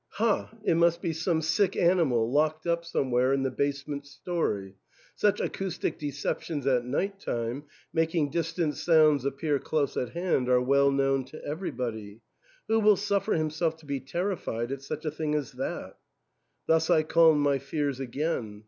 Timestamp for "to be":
13.77-13.99